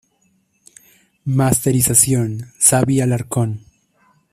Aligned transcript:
Masterización: 1.39 2.29
Xavi 2.67 2.97
Alarcón. 3.05 3.49